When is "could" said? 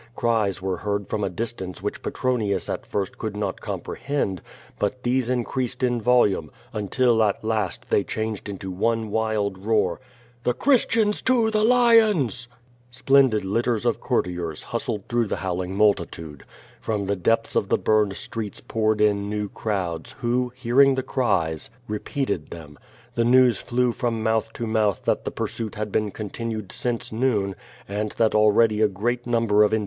3.19-3.37